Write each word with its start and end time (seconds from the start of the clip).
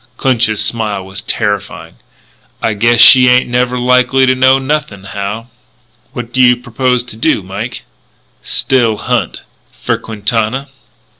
Clinch's 0.17 0.65
smile 0.65 1.05
was 1.05 1.21
terrifying. 1.21 1.97
"I 2.59 2.73
guess 2.73 2.99
she 2.99 3.27
ain't 3.29 3.47
never 3.47 3.77
likely 3.77 4.25
to 4.25 4.33
know 4.33 4.57
nothing, 4.57 5.03
Hal." 5.03 5.51
"What 6.13 6.33
do 6.33 6.41
you 6.41 6.57
purpose 6.57 7.03
to 7.03 7.15
do, 7.15 7.43
Mike?" 7.43 7.83
"Still 8.41 8.97
hunt." 8.97 9.43
"For 9.79 9.99
Quintana?" 9.99 10.69